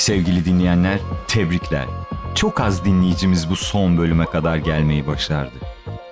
Sevgili 0.00 0.44
dinleyenler, 0.44 0.98
tebrikler. 1.28 1.84
Çok 2.34 2.60
az 2.60 2.84
dinleyicimiz 2.84 3.50
bu 3.50 3.56
son 3.56 3.98
bölüme 3.98 4.24
kadar 4.24 4.56
gelmeyi 4.56 5.06
başardı. 5.06 5.54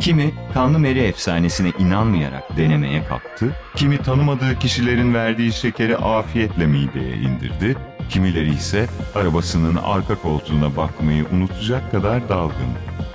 Kimi 0.00 0.34
Kanlı 0.54 0.79
Meri 0.79 0.98
efsanesine 0.98 1.72
inanmayarak 1.79 2.56
denemeye 2.56 3.04
kalktı, 3.04 3.56
kimi 3.77 3.98
tanımadığı 3.98 4.59
kişilerin 4.59 5.14
verdiği 5.14 5.53
şekeri 5.53 5.96
afiyetle 5.96 6.66
mideye 6.66 7.16
indirdi, 7.16 7.77
kimileri 8.11 8.54
ise 8.54 8.87
arabasının 9.14 9.76
arka 9.76 10.14
koltuğuna 10.14 10.76
bakmayı 10.76 11.26
unutacak 11.32 11.90
kadar 11.90 12.28
dalgın. 12.28 12.72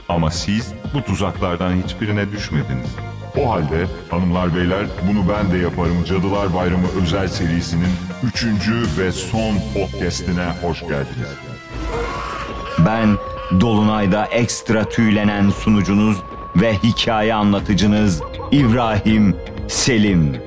Ama 0.10 0.32
siz 0.32 0.74
bu 0.94 1.04
tuzaklardan 1.04 1.76
hiçbirine 1.84 2.32
düşmediniz. 2.32 2.96
O 3.38 3.52
halde 3.52 3.86
hanımlar 4.12 4.56
beyler 4.56 4.86
bunu 5.08 5.30
ben 5.30 5.52
de 5.52 5.58
yaparım 5.58 6.04
Cadılar 6.06 6.54
Bayramı 6.54 6.88
özel 7.02 7.28
serisinin 7.28 7.94
3. 8.24 8.46
ve 8.98 9.12
son 9.12 9.56
podcastine 9.74 10.46
hoş 10.62 10.80
geldiniz. 10.80 11.28
Ben 12.86 13.18
Dolunay'da 13.62 14.26
ekstra 14.26 14.90
tüylenen 14.90 15.50
sunucunuz 15.50 16.18
ve 16.56 16.74
hikaye 16.74 17.34
anlatıcınız 17.34 18.22
İbrahim 18.52 19.36
Selim. 19.68 20.38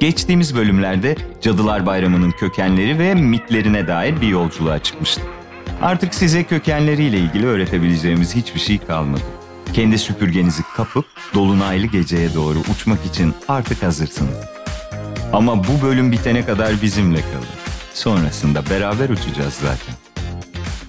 Geçtiğimiz 0.00 0.56
bölümlerde 0.56 1.16
Cadılar 1.40 1.86
Bayramı'nın 1.86 2.30
kökenleri 2.30 2.98
ve 2.98 3.14
mitlerine 3.14 3.88
dair 3.88 4.20
bir 4.20 4.28
yolculuğa 4.28 4.78
çıkmıştık. 4.78 5.24
Artık 5.82 6.14
size 6.14 6.44
kökenleriyle 6.44 7.18
ilgili 7.18 7.46
öğretebileceğimiz 7.46 8.34
hiçbir 8.34 8.60
şey 8.60 8.78
kalmadı. 8.78 9.22
Kendi 9.72 9.98
süpürgenizi 9.98 10.62
kapıp 10.76 11.04
dolunaylı 11.34 11.86
geceye 11.86 12.34
doğru 12.34 12.58
uçmak 12.58 13.06
için 13.06 13.34
artık 13.48 13.82
hazırsınız. 13.82 14.51
Ama 15.32 15.64
bu 15.64 15.82
bölüm 15.82 16.12
bitene 16.12 16.44
kadar 16.44 16.82
bizimle 16.82 17.20
kalın. 17.20 17.46
Sonrasında 17.94 18.70
beraber 18.70 19.08
uçacağız 19.08 19.54
zaten. 19.54 19.94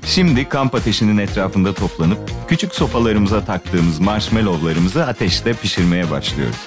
Şimdi 0.06 0.50
kamp 0.50 0.76
ateşinin 0.76 1.18
etrafında 1.18 1.74
toplanıp 1.74 2.20
küçük 2.48 2.76
sopalarımıza 2.76 3.46
taktığımız 3.46 4.00
marshmallowlarımızı 4.00 5.06
ateşte 5.06 5.54
pişirmeye 5.54 6.12
başlıyoruz. 6.12 6.58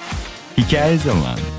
Hikaye 0.57 0.97
zamanı. 0.97 1.56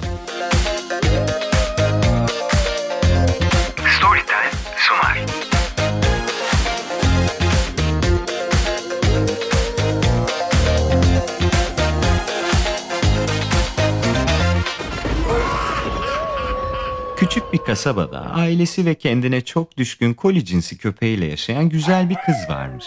Küçük 17.18 17.52
bir 17.52 17.58
kasabada 17.58 18.20
ailesi 18.20 18.86
ve 18.86 18.94
kendine 18.94 19.40
çok 19.40 19.76
düşkün 19.76 20.14
koli 20.14 20.44
cinsi 20.44 20.78
köpeğiyle 20.78 21.26
yaşayan 21.26 21.68
güzel 21.68 22.10
bir 22.10 22.14
kız 22.14 22.36
varmış. 22.48 22.84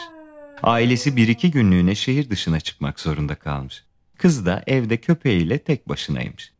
Ailesi 0.63 1.15
bir 1.15 1.27
iki 1.27 1.51
günlüğüne 1.51 1.95
şehir 1.95 2.29
dışına 2.29 2.59
çıkmak 2.59 2.99
zorunda 2.99 3.35
kalmış. 3.35 3.83
Kız 4.17 4.45
da 4.45 4.63
evde 4.67 4.97
köpeğiyle 4.97 5.57
tek 5.57 5.89
başınaymış. 5.89 6.51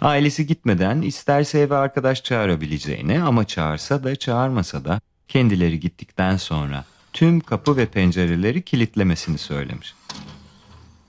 Ailesi 0.00 0.46
gitmeden 0.46 1.02
isterse 1.02 1.58
eve 1.58 1.76
arkadaş 1.76 2.22
çağırabileceğini 2.22 3.22
ama 3.22 3.44
çağırsa 3.44 4.04
da 4.04 4.16
çağırmasa 4.16 4.84
da 4.84 5.00
kendileri 5.28 5.80
gittikten 5.80 6.36
sonra 6.36 6.84
tüm 7.12 7.40
kapı 7.40 7.76
ve 7.76 7.86
pencereleri 7.86 8.62
kilitlemesini 8.62 9.38
söylemiş. 9.38 9.94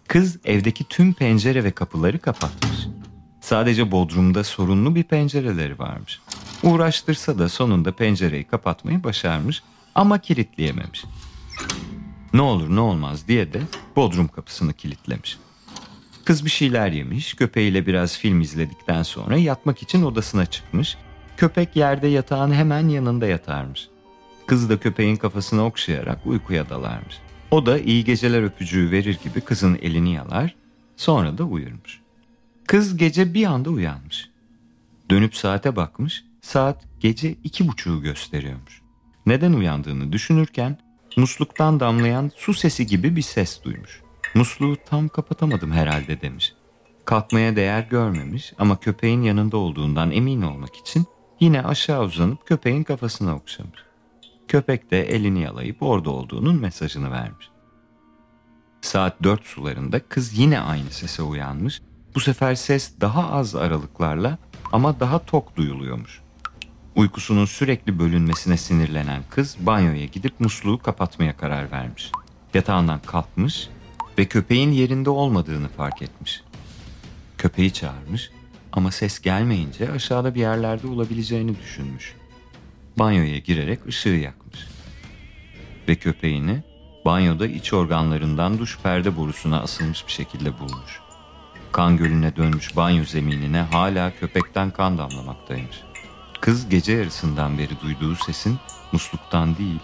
Kız 0.08 0.40
evdeki 0.46 0.84
tüm 0.84 1.14
pencere 1.14 1.64
ve 1.64 1.72
kapıları 1.72 2.20
kapatmış. 2.20 2.88
Sadece 3.44 3.92
bodrumda 3.92 4.44
sorunlu 4.44 4.96
bir 4.96 5.04
pencereleri 5.04 5.80
varmış. 5.80 6.22
Uğraştırsa 6.64 7.40
da 7.40 7.50
sonunda 7.50 7.92
pencereyi 7.92 8.44
kapatmayı 8.44 9.04
başarmış 9.04 9.64
ama 9.96 10.20
kilitleyememiş. 10.20 11.06
Ne 12.34 12.42
olur 12.42 12.76
ne 12.76 12.80
olmaz 12.80 13.28
diye 13.28 13.54
de 13.54 13.62
bodrum 13.96 14.28
kapısını 14.28 14.74
kilitlemiş. 14.74 15.38
Kız 16.26 16.46
bir 16.46 16.50
şeyler 16.50 16.92
yemiş, 16.92 17.34
köpeğiyle 17.34 17.86
biraz 17.86 18.18
film 18.18 18.42
izledikten 18.42 19.04
sonra 19.04 19.38
yatmak 19.38 19.82
için 19.82 20.04
odasına 20.04 20.46
çıkmış. 20.46 20.98
Köpek 21.38 21.76
yerde 21.76 22.08
yatağın 22.08 22.52
hemen 22.52 22.88
yanında 22.88 23.28
yatarmış. 23.28 23.88
Kız 24.48 24.70
da 24.70 24.80
köpeğin 24.80 25.16
kafasına 25.16 25.66
okşayarak 25.66 26.20
uykuya 26.26 26.70
dalarmış. 26.70 27.18
O 27.52 27.66
da 27.66 27.80
iyi 27.80 28.04
geceler 28.04 28.44
öpücüğü 28.44 28.92
verir 28.92 29.20
gibi 29.24 29.42
kızın 29.42 29.80
elini 29.82 30.14
yalar, 30.14 30.56
sonra 30.98 31.38
da 31.38 31.44
uyurmuş. 31.44 32.03
Kız 32.74 32.98
gece 32.98 33.34
bir 33.34 33.46
anda 33.46 33.70
uyanmış. 33.70 34.30
Dönüp 35.10 35.36
saate 35.36 35.76
bakmış, 35.76 36.26
saat 36.42 36.86
gece 37.00 37.36
iki 37.44 37.68
buçuğu 37.68 38.02
gösteriyormuş. 38.02 38.82
Neden 39.26 39.54
uyandığını 39.54 40.12
düşünürken 40.12 40.78
musluktan 41.18 41.80
damlayan 41.80 42.32
su 42.36 42.54
sesi 42.54 42.88
gibi 42.88 43.16
bir 43.16 43.22
ses 43.22 43.64
duymuş. 43.64 44.02
Musluğu 44.36 44.78
tam 44.86 45.08
kapatamadım 45.08 45.72
herhalde 45.72 46.22
demiş. 46.22 46.54
Kalkmaya 47.06 47.56
değer 47.56 47.88
görmemiş 47.90 48.54
ama 48.58 48.80
köpeğin 48.80 49.22
yanında 49.22 49.58
olduğundan 49.58 50.12
emin 50.12 50.42
olmak 50.42 50.76
için 50.76 51.06
yine 51.40 51.62
aşağı 51.62 52.04
uzanıp 52.04 52.48
köpeğin 52.48 52.84
kafasına 52.84 53.36
okşamış. 53.36 53.80
Köpek 54.48 54.92
de 54.92 55.02
elini 55.10 55.42
yalayıp 55.42 55.84
orada 55.84 56.10
olduğunun 56.10 56.56
mesajını 56.56 57.12
vermiş. 57.12 57.50
Saat 58.82 59.24
dört 59.24 59.46
sularında 59.46 60.00
kız 60.00 60.38
yine 60.38 60.60
aynı 60.60 60.90
sese 60.90 61.24
uyanmış. 61.24 61.82
Bu 62.16 62.20
sefer 62.20 62.56
ses 62.56 62.92
daha 63.02 63.32
az 63.32 63.56
aralıklarla 63.56 64.38
ama 64.72 65.00
daha 65.00 65.20
tok 65.26 65.56
duyuluyormuş. 65.56 66.22
Uykusunun 66.96 67.46
sürekli 67.46 68.00
bölünmesine 68.00 68.58
sinirlenen 68.58 69.24
kız 69.30 69.58
banyoya 69.60 70.06
gidip 70.06 70.40
musluğu 70.40 70.80
kapatmaya 70.80 71.38
karar 71.38 71.72
vermiş. 71.72 72.12
Yatağından 72.54 73.00
kalkmış 73.00 73.70
ve 74.18 74.26
köpeğin 74.26 74.72
yerinde 74.72 75.10
olmadığını 75.10 75.68
fark 75.68 76.02
etmiş. 76.02 76.42
Köpeği 77.38 77.74
çağırmış 77.74 78.32
ama 78.72 78.92
ses 78.92 79.20
gelmeyince 79.20 79.92
aşağıda 79.92 80.36
bir 80.36 80.40
yerlerde 80.40 80.88
olabileceğini 80.88 81.60
düşünmüş. 81.60 82.16
Banyoya 83.00 83.38
girerek 83.38 83.88
ışığı 83.88 84.10
yakmış. 84.10 84.68
Ve 85.88 85.96
köpeğini 85.96 86.64
banyoda 87.06 87.48
iç 87.48 87.74
organlarından 87.74 88.60
duş 88.60 88.80
perde 88.84 89.18
borusuna 89.18 89.62
asılmış 89.62 90.08
bir 90.08 90.12
şekilde 90.12 90.60
bulmuş. 90.60 91.04
Kan 91.74 91.98
gölüne 91.98 92.36
dönmüş 92.36 92.76
banyo 92.76 93.04
zeminine 93.04 93.62
hala 93.62 94.12
köpekten 94.20 94.72
kan 94.72 94.98
damlamaktaymış. 94.98 95.84
Kız 96.42 96.70
gece 96.70 96.94
yarısından 96.94 97.58
beri 97.58 97.80
duyduğu 97.82 98.16
sesin 98.16 98.58
musluktan 98.92 99.58
değil, 99.58 99.80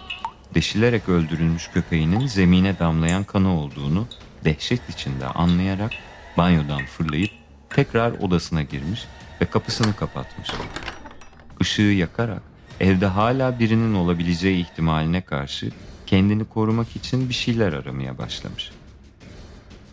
deşilerek 0.54 1.08
öldürülmüş 1.08 1.68
köpeğinin 1.68 2.26
zemine 2.26 2.78
damlayan 2.78 3.24
kanı 3.24 3.60
olduğunu 3.60 4.06
dehşet 4.44 4.88
içinde 4.88 5.26
anlayarak 5.26 5.92
banyodan 6.36 6.86
fırlayıp 6.86 7.30
tekrar 7.70 8.12
odasına 8.12 8.62
girmiş 8.62 9.04
ve 9.40 9.44
kapısını 9.44 9.96
kapatmış. 9.96 10.50
Işığı 11.60 11.82
yakarak 11.82 12.42
evde 12.80 13.06
hala 13.06 13.58
birinin 13.58 13.94
olabileceği 13.94 14.60
ihtimaline 14.60 15.20
karşı 15.20 15.70
kendini 16.06 16.44
korumak 16.44 16.96
için 16.96 17.28
bir 17.28 17.34
şeyler 17.34 17.72
aramaya 17.72 18.18
başlamış. 18.18 18.70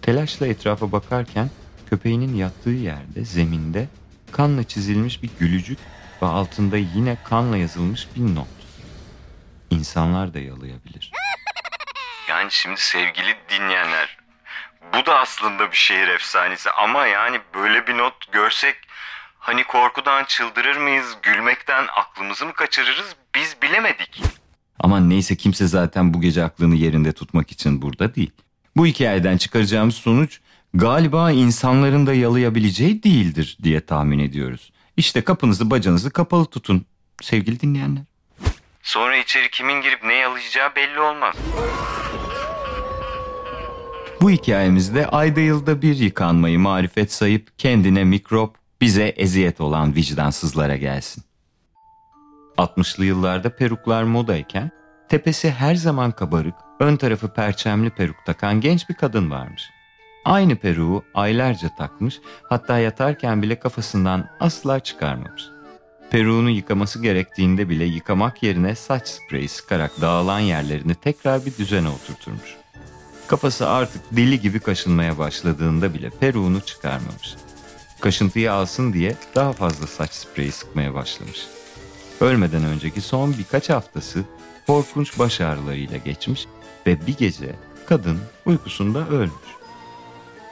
Telaşla 0.01 0.47
etrafa 0.47 0.91
bakarken 0.91 1.49
köpeğinin 1.89 2.35
yattığı 2.35 2.69
yerde 2.69 3.25
zeminde 3.25 3.87
kanla 4.31 4.63
çizilmiş 4.63 5.23
bir 5.23 5.29
gülücük 5.39 5.79
ve 6.21 6.25
altında 6.25 6.77
yine 6.77 7.17
kanla 7.23 7.57
yazılmış 7.57 8.07
bir 8.15 8.35
not. 8.35 8.47
İnsanlar 9.69 10.33
da 10.33 10.39
yalayabilir. 10.39 11.11
Yani 12.29 12.51
şimdi 12.51 12.81
sevgili 12.81 13.35
dinleyenler 13.49 14.17
bu 14.93 15.05
da 15.05 15.19
aslında 15.19 15.71
bir 15.71 15.77
şehir 15.77 16.07
efsanesi 16.07 16.71
ama 16.71 17.05
yani 17.05 17.39
böyle 17.55 17.87
bir 17.87 17.97
not 17.97 18.31
görsek 18.31 18.75
hani 19.39 19.63
korkudan 19.63 20.23
çıldırır 20.23 20.77
mıyız, 20.77 21.17
gülmekten 21.23 21.85
aklımızı 21.95 22.45
mı 22.45 22.53
kaçırırız 22.53 23.15
biz 23.35 23.57
bilemedik. 23.61 24.23
Aman 24.79 25.09
neyse 25.09 25.35
kimse 25.35 25.67
zaten 25.67 26.13
bu 26.13 26.21
gece 26.21 26.43
aklını 26.43 26.75
yerinde 26.75 27.13
tutmak 27.13 27.51
için 27.51 27.81
burada 27.81 28.15
değil. 28.15 28.31
Bu 28.75 28.85
hikayeden 28.85 29.37
çıkaracağımız 29.37 29.95
sonuç 29.95 30.39
galiba 30.73 31.31
insanların 31.31 32.07
da 32.07 32.13
yalayabileceği 32.13 33.03
değildir 33.03 33.57
diye 33.63 33.81
tahmin 33.81 34.19
ediyoruz. 34.19 34.71
İşte 34.97 35.21
kapınızı 35.21 35.71
bacanızı 35.71 36.11
kapalı 36.11 36.45
tutun 36.45 36.85
sevgili 37.21 37.59
dinleyenler. 37.59 38.03
Sonra 38.83 39.17
içeri 39.17 39.49
kimin 39.49 39.81
girip 39.81 40.03
ne 40.03 40.13
yalayacağı 40.13 40.75
belli 40.75 40.99
olmaz. 40.99 41.35
Bu 44.21 44.31
hikayemizde 44.31 45.07
ayda 45.07 45.39
yılda 45.39 45.81
bir 45.81 45.95
yıkanmayı 45.95 46.59
marifet 46.59 47.13
sayıp 47.13 47.59
kendine 47.59 48.03
mikrop, 48.03 48.55
bize 48.81 49.03
eziyet 49.03 49.61
olan 49.61 49.95
vicdansızlara 49.95 50.75
gelsin. 50.75 51.23
60'lı 52.57 53.05
yıllarda 53.05 53.55
peruklar 53.55 54.03
modayken 54.03 54.71
tepesi 55.09 55.51
her 55.51 55.75
zaman 55.75 56.11
kabarık, 56.11 56.55
ön 56.79 56.95
tarafı 56.97 57.33
perçemli 57.33 57.89
peruk 57.89 58.15
takan 58.25 58.61
genç 58.61 58.89
bir 58.89 58.95
kadın 58.95 59.31
varmış. 59.31 59.63
Aynı 60.27 60.55
peruğu 60.55 61.03
aylarca 61.13 61.69
takmış, 61.77 62.19
hatta 62.49 62.79
yatarken 62.79 63.41
bile 63.41 63.59
kafasından 63.59 64.29
asla 64.39 64.79
çıkarmamış. 64.79 65.43
Peruğunu 66.11 66.49
yıkaması 66.49 67.01
gerektiğinde 67.01 67.69
bile 67.69 67.83
yıkamak 67.83 68.43
yerine 68.43 68.75
saç 68.75 69.07
spreyi 69.07 69.49
sıkarak 69.49 70.01
dağılan 70.01 70.39
yerlerini 70.39 70.95
tekrar 70.95 71.45
bir 71.45 71.57
düzene 71.57 71.89
oturturmuş. 71.89 72.55
Kafası 73.27 73.69
artık 73.69 74.01
deli 74.11 74.41
gibi 74.41 74.59
kaşınmaya 74.59 75.17
başladığında 75.17 75.93
bile 75.93 76.09
peruğunu 76.09 76.61
çıkarmamış. 76.61 77.35
Kaşıntıyı 77.99 78.53
alsın 78.53 78.93
diye 78.93 79.15
daha 79.35 79.53
fazla 79.53 79.87
saç 79.87 80.11
spreyi 80.11 80.51
sıkmaya 80.51 80.93
başlamış. 80.93 81.47
Ölmeden 82.21 82.63
önceki 82.63 83.01
son 83.01 83.35
birkaç 83.37 83.69
haftası 83.69 84.23
korkunç 84.67 85.19
baş 85.19 85.41
ağrılarıyla 85.41 85.97
geçmiş 85.97 86.45
ve 86.87 87.07
bir 87.07 87.17
gece 87.17 87.55
kadın 87.85 88.19
uykusunda 88.45 89.07
ölmüş. 89.07 89.46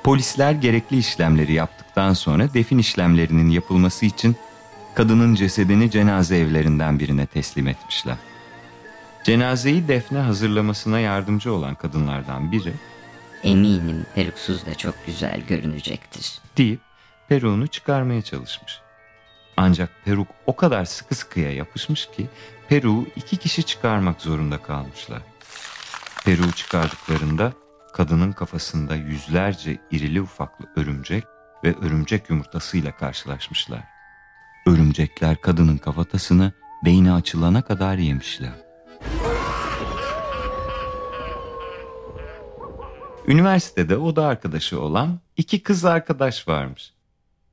Polisler 0.05 0.51
gerekli 0.51 0.97
işlemleri 0.97 1.53
yaptıktan 1.53 2.13
sonra 2.13 2.53
defin 2.53 2.77
işlemlerinin 2.77 3.49
yapılması 3.49 4.05
için 4.05 4.35
kadının 4.95 5.35
cesedini 5.35 5.91
cenaze 5.91 6.37
evlerinden 6.37 6.99
birine 6.99 7.25
teslim 7.25 7.67
etmişler. 7.67 8.15
Cenazeyi 9.23 9.87
defne 9.87 10.17
hazırlamasına 10.17 10.99
yardımcı 10.99 11.53
olan 11.53 11.75
kadınlardan 11.75 12.51
biri 12.51 12.73
Eminim 13.43 14.05
peruksuz 14.15 14.65
da 14.65 14.75
çok 14.75 15.05
güzel 15.05 15.41
görünecektir. 15.41 16.39
deyip 16.57 16.79
peruğunu 17.29 17.67
çıkarmaya 17.67 18.21
çalışmış. 18.21 18.79
Ancak 19.57 19.89
peruk 20.05 20.27
o 20.45 20.55
kadar 20.55 20.85
sıkı 20.85 21.15
sıkıya 21.15 21.51
yapışmış 21.51 22.05
ki 22.05 22.27
peruğu 22.69 23.05
iki 23.15 23.37
kişi 23.37 23.63
çıkarmak 23.63 24.21
zorunda 24.21 24.57
kalmışlar. 24.57 25.21
Peruğu 26.25 26.51
çıkardıklarında 26.51 27.53
kadının 27.95 28.31
kafasında 28.31 28.95
yüzlerce 28.95 29.77
irili 29.91 30.21
ufaklı 30.21 30.65
örümcek 30.75 31.23
ve 31.63 31.75
örümcek 31.81 32.29
yumurtasıyla 32.29 32.91
karşılaşmışlar. 32.91 33.83
Örümcekler 34.67 35.41
kadının 35.41 35.77
kafatasını 35.77 36.51
beyni 36.85 37.13
açılana 37.13 37.61
kadar 37.61 37.97
yemişler. 37.97 38.53
Üniversitede 43.27 43.97
oda 43.97 44.25
arkadaşı 44.25 44.81
olan 44.81 45.19
iki 45.37 45.63
kız 45.63 45.85
arkadaş 45.85 46.47
varmış. 46.47 46.93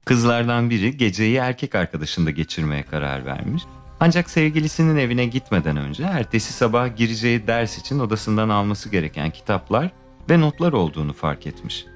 Kızlardan 0.05 0.71
biri 0.71 0.97
geceyi 0.97 1.37
erkek 1.37 1.75
arkadaşında 1.75 2.31
geçirmeye 2.31 2.83
karar 2.83 3.27
vermiş. 3.27 3.63
Ancak 4.01 4.31
sevgilisinin 4.31 4.97
evine 4.97 5.27
gitmeden 5.27 5.77
önce 5.77 6.03
ertesi 6.03 6.53
sabah 6.53 6.97
gireceği 6.97 7.47
ders 7.47 7.79
için 7.79 7.99
odasından 7.99 8.49
alması 8.49 8.89
gereken 8.89 9.31
kitaplar 9.31 10.02
ve 10.31 10.41
notlar 10.41 10.73
olduğunu 10.73 11.13
fark 11.13 11.47
etmiş. 11.47 11.87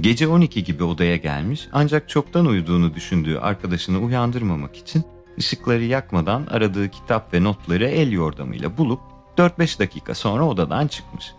Gece 0.00 0.28
12 0.28 0.64
gibi 0.64 0.84
odaya 0.84 1.16
gelmiş 1.16 1.68
ancak 1.72 2.08
çoktan 2.08 2.46
uyuduğunu 2.46 2.94
düşündüğü 2.94 3.38
arkadaşını 3.38 3.98
uyandırmamak 3.98 4.76
için 4.76 5.04
ışıkları 5.38 5.84
yakmadan 5.84 6.46
aradığı 6.50 6.90
kitap 6.90 7.34
ve 7.34 7.44
notları 7.44 7.88
el 7.88 8.12
yordamıyla 8.12 8.78
bulup 8.78 9.00
4-5 9.38 9.78
dakika 9.78 10.14
sonra 10.14 10.44
odadan 10.44 10.86
çıkmış. 10.86 11.32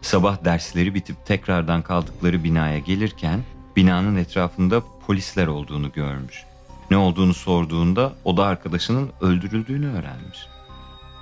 Sabah 0.00 0.44
dersleri 0.44 0.94
bitip 0.94 1.26
tekrardan 1.26 1.82
kaldıkları 1.82 2.44
binaya 2.44 2.78
gelirken 2.78 3.40
binanın 3.76 4.16
etrafında 4.16 4.82
polisler 5.06 5.46
olduğunu 5.46 5.92
görmüş. 5.92 6.44
Ne 6.90 6.96
olduğunu 6.96 7.34
sorduğunda 7.34 8.12
oda 8.24 8.46
arkadaşının 8.46 9.10
öldürüldüğünü 9.20 9.86
öğrenmiş. 9.86 10.38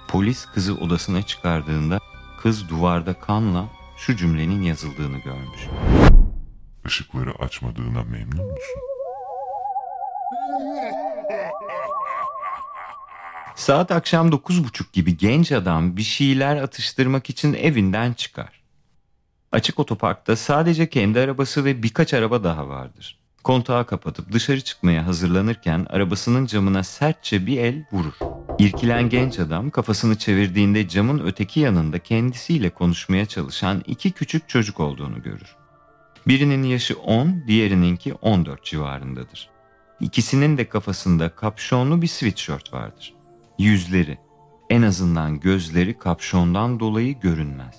Polis 0.08 0.46
kızı 0.46 0.74
odasına 0.74 1.22
çıkardığında 1.22 1.98
kız 2.42 2.68
duvarda 2.68 3.14
kanla 3.14 3.64
şu 3.96 4.16
cümlenin 4.16 4.62
yazıldığını 4.62 5.19
görmüş. 5.19 5.60
Işıkları 6.87 7.34
açmadığına 7.34 8.02
memnun 8.02 8.46
musun? 8.46 8.81
Saat 13.54 13.90
akşam 13.90 14.28
9.30 14.28 14.84
gibi 14.93 15.16
genç 15.16 15.52
adam 15.52 15.96
bir 15.96 16.02
şeyler 16.02 16.56
atıştırmak 16.56 17.31
için 17.31 17.54
evinden 17.54 18.12
çıkar. 18.12 18.62
Açık 19.52 19.78
otoparkta 19.78 20.37
sadece 20.37 20.88
kendi 20.88 21.20
arabası 21.20 21.64
ve 21.64 21.82
birkaç 21.82 22.14
araba 22.14 22.44
daha 22.44 22.69
vardır. 22.69 23.19
Kontağı 23.44 23.87
kapatıp 23.87 24.32
dışarı 24.32 24.60
çıkmaya 24.60 25.06
hazırlanırken 25.06 25.87
arabasının 25.90 26.46
camına 26.46 26.82
sertçe 26.82 27.46
bir 27.46 27.58
el 27.58 27.84
vurur. 27.92 28.45
İrkilen 28.58 29.08
genç 29.08 29.38
adam 29.38 29.70
kafasını 29.70 30.18
çevirdiğinde 30.18 30.88
camın 30.88 31.18
öteki 31.26 31.60
yanında 31.60 31.98
kendisiyle 31.98 32.70
konuşmaya 32.70 33.26
çalışan 33.26 33.82
iki 33.86 34.12
küçük 34.12 34.48
çocuk 34.48 34.80
olduğunu 34.80 35.22
görür. 35.22 35.56
Birinin 36.28 36.62
yaşı 36.62 36.98
10, 36.98 37.44
diğerininki 37.46 38.14
14 38.14 38.64
civarındadır. 38.64 39.50
İkisinin 40.00 40.58
de 40.58 40.68
kafasında 40.68 41.28
kapşonlu 41.28 42.02
bir 42.02 42.06
sweatshirt 42.06 42.72
vardır. 42.72 43.14
Yüzleri, 43.58 44.18
en 44.70 44.82
azından 44.82 45.40
gözleri 45.40 45.98
kapşondan 45.98 46.80
dolayı 46.80 47.20
görünmez. 47.20 47.74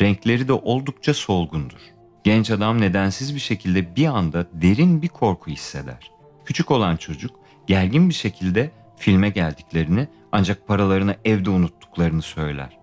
Renkleri 0.00 0.48
de 0.48 0.52
oldukça 0.52 1.14
solgundur. 1.14 1.80
Genç 2.24 2.50
adam 2.50 2.80
nedensiz 2.80 3.34
bir 3.34 3.40
şekilde 3.40 3.96
bir 3.96 4.06
anda 4.06 4.46
derin 4.52 5.02
bir 5.02 5.08
korku 5.08 5.50
hisseder. 5.50 6.10
Küçük 6.44 6.70
olan 6.70 6.96
çocuk 6.96 7.30
gergin 7.66 8.08
bir 8.08 8.14
şekilde 8.14 8.70
filme 8.98 9.28
geldiklerini 9.30 10.08
ancak 10.32 10.66
paralarını 10.68 11.16
evde 11.24 11.50
unuttuklarını 11.50 12.22
söyler. 12.22 12.78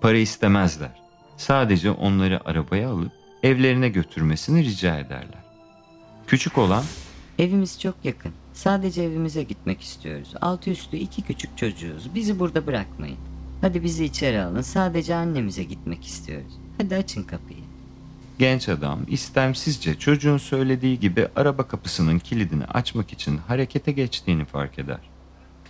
Para 0.00 0.16
istemezler. 0.16 1.02
Sadece 1.36 1.90
onları 1.90 2.48
arabaya 2.48 2.90
alıp 2.90 3.12
evlerine 3.42 3.88
götürmesini 3.88 4.64
rica 4.64 4.98
ederler. 4.98 5.44
Küçük 6.26 6.58
olan 6.58 6.84
Evimiz 7.38 7.80
çok 7.80 7.94
yakın. 8.04 8.32
Sadece 8.52 9.02
evimize 9.02 9.42
gitmek 9.42 9.80
istiyoruz. 9.80 10.34
Altı 10.40 10.70
üstü 10.70 10.96
iki 10.96 11.22
küçük 11.22 11.58
çocuğuz. 11.58 12.14
Bizi 12.14 12.38
burada 12.38 12.66
bırakmayın. 12.66 13.16
Hadi 13.60 13.82
bizi 13.84 14.04
içeri 14.04 14.40
alın. 14.42 14.60
Sadece 14.60 15.14
annemize 15.14 15.64
gitmek 15.64 16.04
istiyoruz. 16.06 16.52
Hadi 16.78 16.96
açın 16.96 17.22
kapıyı. 17.22 17.60
genç 18.38 18.68
adam 18.68 19.00
istemsizce 19.08 19.98
çocuğun 19.98 20.38
söylediği 20.38 21.00
gibi 21.00 21.28
araba 21.36 21.62
kapısının 21.68 22.18
kilidini 22.18 22.64
açmak 22.64 23.12
için 23.12 23.36
harekete 23.38 23.92
geçtiğini 23.92 24.44
fark 24.44 24.78
eder. 24.78 24.98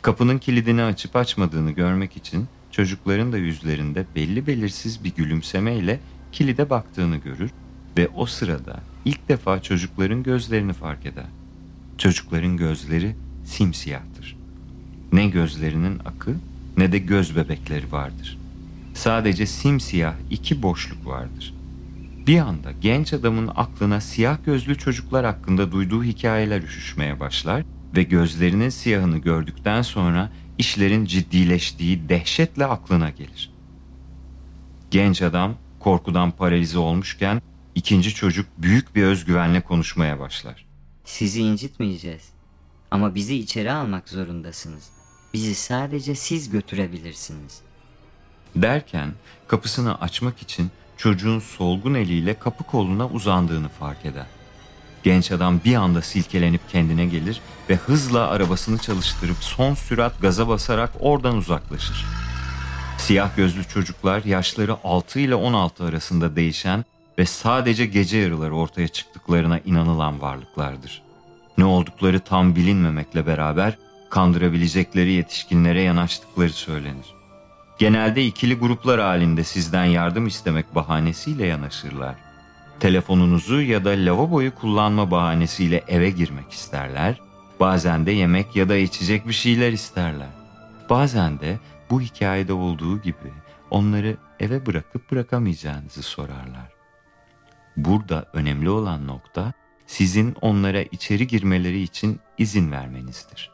Kapının 0.02 0.38
kilidini 0.38 0.82
açıp 0.82 1.16
açmadığını 1.16 1.70
görmek 1.70 2.16
için 2.16 2.46
çocukların 2.70 3.32
da 3.32 3.38
yüzlerinde 3.38 4.04
belli 4.16 4.46
belirsiz 4.46 5.04
bir 5.04 5.14
gülümsemeyle 5.14 6.00
kilide 6.32 6.70
baktığını 6.70 7.16
görür 7.16 7.50
ve 7.96 8.08
o 8.08 8.26
sırada 8.26 8.80
ilk 9.04 9.28
defa 9.28 9.62
çocukların 9.62 10.22
gözlerini 10.22 10.72
fark 10.72 11.06
eder. 11.06 11.24
Çocukların 11.98 12.56
gözleri 12.56 13.16
simsiyahtır. 13.44 14.36
Ne 15.12 15.26
gözlerinin 15.26 15.98
akı 15.98 16.34
ne 16.76 16.92
de 16.92 16.98
göz 16.98 17.36
bebekleri 17.36 17.92
vardır. 17.92 18.38
Sadece 18.94 19.46
simsiyah 19.46 20.14
iki 20.30 20.62
boşluk 20.62 21.06
vardır. 21.06 21.54
Bir 22.26 22.38
anda 22.38 22.72
genç 22.80 23.12
adamın 23.12 23.50
aklına 23.56 24.00
siyah 24.00 24.38
gözlü 24.46 24.78
çocuklar 24.78 25.26
hakkında 25.26 25.72
duyduğu 25.72 26.04
hikayeler 26.04 26.62
üşüşmeye 26.62 27.20
başlar 27.20 27.64
ve 27.96 28.02
gözlerinin 28.02 28.68
siyahını 28.68 29.18
gördükten 29.18 29.82
sonra 29.82 30.30
işlerin 30.58 31.04
ciddileştiği 31.04 32.08
dehşetle 32.08 32.64
aklına 32.64 33.10
gelir. 33.10 33.50
Genç 34.90 35.22
adam 35.22 35.54
korkudan 35.80 36.30
paralize 36.30 36.78
olmuşken 36.78 37.42
ikinci 37.74 38.14
çocuk 38.14 38.46
büyük 38.58 38.94
bir 38.94 39.02
özgüvenle 39.02 39.60
konuşmaya 39.60 40.20
başlar. 40.20 40.66
Sizi 41.04 41.42
incitmeyeceğiz. 41.42 42.28
Ama 42.90 43.14
bizi 43.14 43.36
içeri 43.36 43.72
almak 43.72 44.08
zorundasınız. 44.08 44.90
Bizi 45.34 45.54
sadece 45.54 46.14
siz 46.14 46.50
götürebilirsiniz. 46.50 47.60
Derken 48.56 49.12
kapısını 49.48 50.00
açmak 50.00 50.42
için 50.42 50.70
çocuğun 50.96 51.38
solgun 51.38 51.94
eliyle 51.94 52.38
kapı 52.38 52.64
koluna 52.64 53.08
uzandığını 53.08 53.68
fark 53.68 54.04
eder. 54.06 54.26
Genç 55.08 55.32
adam 55.32 55.60
bir 55.64 55.74
anda 55.74 56.02
silkelenip 56.02 56.60
kendine 56.72 57.06
gelir 57.06 57.40
ve 57.70 57.76
hızla 57.76 58.28
arabasını 58.28 58.78
çalıştırıp 58.78 59.36
son 59.40 59.74
sürat 59.74 60.20
gaza 60.20 60.48
basarak 60.48 60.90
oradan 61.00 61.36
uzaklaşır. 61.36 62.06
Siyah 62.98 63.36
gözlü 63.36 63.64
çocuklar 63.64 64.24
yaşları 64.24 64.76
6 64.84 65.20
ile 65.20 65.34
16 65.34 65.84
arasında 65.84 66.36
değişen 66.36 66.84
ve 67.18 67.26
sadece 67.26 67.86
gece 67.86 68.18
yarıları 68.18 68.54
ortaya 68.54 68.88
çıktıklarına 68.88 69.58
inanılan 69.58 70.20
varlıklardır. 70.20 71.02
Ne 71.58 71.64
oldukları 71.64 72.20
tam 72.20 72.56
bilinmemekle 72.56 73.26
beraber 73.26 73.78
kandırabilecekleri 74.10 75.12
yetişkinlere 75.12 75.82
yanaştıkları 75.82 76.52
söylenir. 76.52 77.14
Genelde 77.78 78.26
ikili 78.26 78.54
gruplar 78.54 79.00
halinde 79.00 79.44
sizden 79.44 79.84
yardım 79.84 80.26
istemek 80.26 80.74
bahanesiyle 80.74 81.46
yanaşırlar. 81.46 82.27
Telefonunuzu 82.80 83.62
ya 83.62 83.84
da 83.84 83.90
lavaboyu 83.90 84.54
kullanma 84.54 85.10
bahanesiyle 85.10 85.84
eve 85.88 86.10
girmek 86.10 86.50
isterler. 86.52 87.20
Bazen 87.60 88.06
de 88.06 88.10
yemek 88.10 88.56
ya 88.56 88.68
da 88.68 88.76
içecek 88.76 89.28
bir 89.28 89.32
şeyler 89.32 89.72
isterler. 89.72 90.28
Bazen 90.90 91.40
de 91.40 91.58
bu 91.90 92.00
hikayede 92.00 92.52
olduğu 92.52 93.02
gibi 93.02 93.32
onları 93.70 94.16
eve 94.40 94.66
bırakıp 94.66 95.10
bırakamayacağınızı 95.10 96.02
sorarlar. 96.02 96.72
Burada 97.76 98.26
önemli 98.32 98.70
olan 98.70 99.06
nokta 99.06 99.52
sizin 99.86 100.36
onlara 100.40 100.82
içeri 100.82 101.26
girmeleri 101.26 101.82
için 101.82 102.20
izin 102.38 102.72
vermenizdir. 102.72 103.50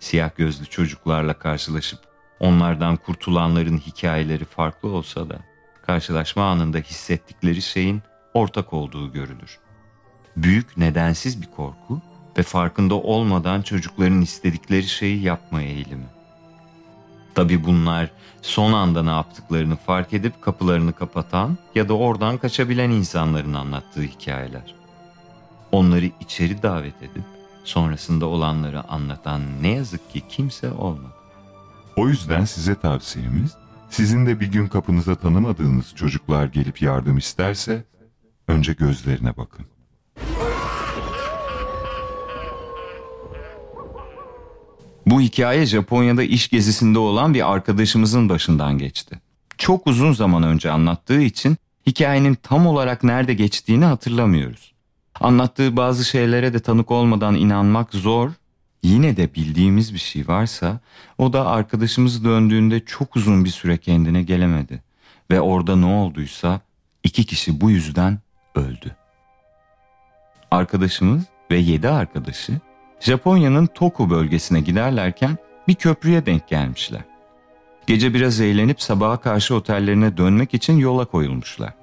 Siyah 0.00 0.36
gözlü 0.36 0.66
çocuklarla 0.66 1.34
karşılaşıp 1.34 2.00
onlardan 2.40 2.96
kurtulanların 2.96 3.78
hikayeleri 3.78 4.44
farklı 4.44 4.88
olsa 4.88 5.30
da 5.30 5.38
karşılaşma 5.86 6.50
anında 6.50 6.78
hissettikleri 6.78 7.62
şeyin 7.62 8.02
ortak 8.36 8.72
olduğu 8.72 9.12
görülür. 9.12 9.58
Büyük 10.36 10.76
nedensiz 10.76 11.42
bir 11.42 11.46
korku 11.56 12.00
ve 12.38 12.42
farkında 12.42 12.94
olmadan 12.94 13.62
çocukların 13.62 14.20
istedikleri 14.20 14.86
şeyi 14.86 15.22
yapma 15.22 15.62
eğilimi. 15.62 16.06
Tabi 17.34 17.64
bunlar 17.64 18.10
son 18.42 18.72
anda 18.72 19.02
ne 19.02 19.10
yaptıklarını 19.10 19.76
fark 19.76 20.12
edip 20.12 20.42
kapılarını 20.42 20.92
kapatan 20.92 21.58
ya 21.74 21.88
da 21.88 21.94
oradan 21.94 22.38
kaçabilen 22.38 22.90
insanların 22.90 23.54
anlattığı 23.54 24.02
hikayeler. 24.02 24.74
Onları 25.72 26.10
içeri 26.20 26.62
davet 26.62 27.02
edip 27.02 27.24
sonrasında 27.64 28.26
olanları 28.26 28.88
anlatan 28.88 29.62
ne 29.62 29.68
yazık 29.68 30.12
ki 30.12 30.22
kimse 30.28 30.72
olmadı. 30.72 31.14
O 31.96 32.08
yüzden 32.08 32.44
size 32.44 32.74
tavsiyemiz, 32.74 33.54
sizin 33.90 34.26
de 34.26 34.40
bir 34.40 34.46
gün 34.46 34.68
kapınıza 34.68 35.14
tanımadığınız 35.14 35.94
çocuklar 35.94 36.46
gelip 36.46 36.82
yardım 36.82 37.18
isterse, 37.18 37.84
önce 38.48 38.72
gözlerine 38.72 39.36
bakın. 39.36 39.66
Bu 45.06 45.20
hikaye 45.20 45.66
Japonya'da 45.66 46.22
iş 46.22 46.48
gezisinde 46.48 46.98
olan 46.98 47.34
bir 47.34 47.52
arkadaşımızın 47.52 48.28
başından 48.28 48.78
geçti. 48.78 49.20
Çok 49.58 49.86
uzun 49.86 50.12
zaman 50.12 50.42
önce 50.42 50.70
anlattığı 50.70 51.20
için 51.20 51.56
hikayenin 51.86 52.34
tam 52.34 52.66
olarak 52.66 53.04
nerede 53.04 53.34
geçtiğini 53.34 53.84
hatırlamıyoruz. 53.84 54.72
Anlattığı 55.20 55.76
bazı 55.76 56.04
şeylere 56.04 56.54
de 56.54 56.60
tanık 56.60 56.90
olmadan 56.90 57.34
inanmak 57.34 57.94
zor. 57.94 58.30
Yine 58.82 59.16
de 59.16 59.34
bildiğimiz 59.34 59.94
bir 59.94 59.98
şey 59.98 60.28
varsa 60.28 60.80
o 61.18 61.32
da 61.32 61.46
arkadaşımız 61.46 62.24
döndüğünde 62.24 62.80
çok 62.80 63.16
uzun 63.16 63.44
bir 63.44 63.50
süre 63.50 63.78
kendine 63.78 64.22
gelemedi. 64.22 64.82
Ve 65.30 65.40
orada 65.40 65.76
ne 65.76 65.86
olduysa 65.86 66.60
iki 67.04 67.24
kişi 67.24 67.60
bu 67.60 67.70
yüzden 67.70 68.18
öldü. 68.56 68.96
Arkadaşımız 70.50 71.22
ve 71.50 71.56
yedi 71.56 71.88
arkadaşı 71.88 72.52
Japonya'nın 73.00 73.66
Toku 73.66 74.10
bölgesine 74.10 74.60
giderlerken 74.60 75.38
bir 75.68 75.74
köprüye 75.74 76.26
denk 76.26 76.48
gelmişler. 76.48 77.00
Gece 77.86 78.14
biraz 78.14 78.40
eğlenip 78.40 78.82
sabaha 78.82 79.16
karşı 79.16 79.54
otellerine 79.54 80.16
dönmek 80.16 80.54
için 80.54 80.78
yola 80.78 81.04
koyulmuşlar. 81.04 81.74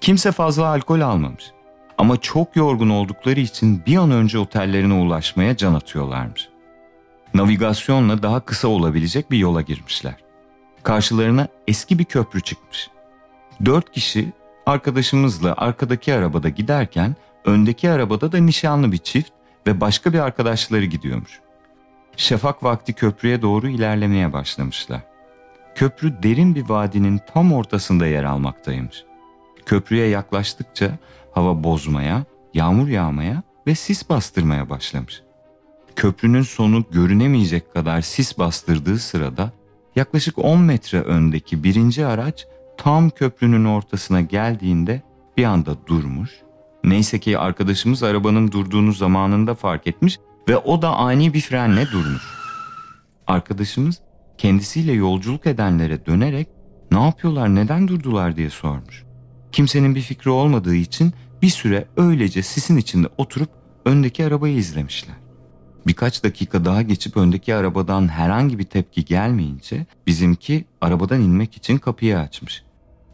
Kimse 0.00 0.32
fazla 0.32 0.66
alkol 0.66 1.00
almamış. 1.00 1.44
Ama 1.98 2.16
çok 2.16 2.56
yorgun 2.56 2.90
oldukları 2.90 3.40
için 3.40 3.82
bir 3.86 3.96
an 3.96 4.10
önce 4.10 4.38
otellerine 4.38 4.94
ulaşmaya 4.94 5.56
can 5.56 5.74
atıyorlarmış. 5.74 6.48
Navigasyonla 7.34 8.22
daha 8.22 8.40
kısa 8.40 8.68
olabilecek 8.68 9.30
bir 9.30 9.38
yola 9.38 9.62
girmişler. 9.62 10.14
Karşılarına 10.82 11.48
eski 11.68 11.98
bir 11.98 12.04
köprü 12.04 12.40
çıkmış. 12.40 12.90
Dört 13.64 13.92
kişi 13.92 14.32
arkadaşımızla 14.66 15.54
arkadaki 15.56 16.14
arabada 16.14 16.48
giderken 16.48 17.16
öndeki 17.44 17.90
arabada 17.90 18.32
da 18.32 18.38
nişanlı 18.38 18.92
bir 18.92 18.98
çift 18.98 19.30
ve 19.66 19.80
başka 19.80 20.12
bir 20.12 20.18
arkadaşları 20.18 20.84
gidiyormuş. 20.84 21.40
Şafak 22.16 22.62
vakti 22.62 22.92
köprüye 22.92 23.42
doğru 23.42 23.68
ilerlemeye 23.68 24.32
başlamışlar. 24.32 25.00
Köprü 25.74 26.22
derin 26.22 26.54
bir 26.54 26.68
vadinin 26.68 27.20
tam 27.34 27.52
ortasında 27.52 28.06
yer 28.06 28.24
almaktaymış. 28.24 29.04
Köprüye 29.66 30.06
yaklaştıkça 30.06 30.98
hava 31.32 31.64
bozmaya, 31.64 32.24
yağmur 32.54 32.88
yağmaya 32.88 33.42
ve 33.66 33.74
sis 33.74 34.08
bastırmaya 34.08 34.70
başlamış. 34.70 35.22
Köprünün 35.96 36.42
sonu 36.42 36.84
görünemeyecek 36.90 37.72
kadar 37.74 38.00
sis 38.00 38.38
bastırdığı 38.38 38.98
sırada 38.98 39.52
yaklaşık 39.96 40.38
10 40.38 40.60
metre 40.60 41.00
öndeki 41.00 41.64
birinci 41.64 42.06
araç 42.06 42.46
tam 42.78 43.10
köprünün 43.10 43.64
ortasına 43.64 44.20
geldiğinde 44.20 45.02
bir 45.36 45.44
anda 45.44 45.76
durmuş. 45.86 46.30
Neyse 46.84 47.18
ki 47.18 47.38
arkadaşımız 47.38 48.02
arabanın 48.02 48.52
durduğunu 48.52 48.92
zamanında 48.92 49.54
fark 49.54 49.86
etmiş 49.86 50.18
ve 50.48 50.56
o 50.56 50.82
da 50.82 50.96
ani 50.96 51.34
bir 51.34 51.40
frenle 51.40 51.86
durmuş. 51.90 52.22
Arkadaşımız 53.26 54.00
kendisiyle 54.38 54.92
yolculuk 54.92 55.46
edenlere 55.46 56.06
dönerek 56.06 56.48
ne 56.90 57.04
yapıyorlar 57.04 57.54
neden 57.54 57.88
durdular 57.88 58.36
diye 58.36 58.50
sormuş. 58.50 59.04
Kimsenin 59.52 59.94
bir 59.94 60.00
fikri 60.00 60.30
olmadığı 60.30 60.74
için 60.74 61.12
bir 61.42 61.48
süre 61.48 61.86
öylece 61.96 62.42
sisin 62.42 62.76
içinde 62.76 63.08
oturup 63.18 63.50
öndeki 63.84 64.24
arabayı 64.24 64.56
izlemişler. 64.56 65.16
Birkaç 65.86 66.24
dakika 66.24 66.64
daha 66.64 66.82
geçip 66.82 67.16
öndeki 67.16 67.54
arabadan 67.54 68.08
herhangi 68.08 68.58
bir 68.58 68.64
tepki 68.64 69.04
gelmeyince 69.04 69.86
bizimki 70.06 70.64
arabadan 70.80 71.20
inmek 71.20 71.56
için 71.56 71.78
kapıyı 71.78 72.18
açmış. 72.18 72.65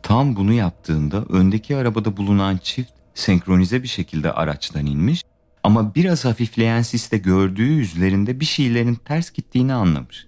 Tam 0.02 0.36
bunu 0.36 0.52
yaptığında 0.52 1.24
öndeki 1.28 1.76
arabada 1.76 2.16
bulunan 2.16 2.56
çift 2.62 2.90
senkronize 3.14 3.82
bir 3.82 3.88
şekilde 3.88 4.32
araçtan 4.32 4.86
inmiş 4.86 5.22
ama 5.62 5.94
biraz 5.94 6.24
hafifleyen 6.24 6.82
siste 6.82 7.18
gördüğü 7.18 7.72
yüzlerinde 7.72 8.40
bir 8.40 8.44
şeylerin 8.44 8.94
ters 8.94 9.30
gittiğini 9.30 9.72
anlamış. 9.72 10.26